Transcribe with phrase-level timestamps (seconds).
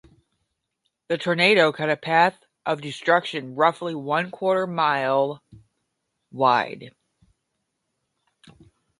[1.09, 5.43] The tornado cut a path of destruction roughly one quarter mile
[6.31, 6.95] wide.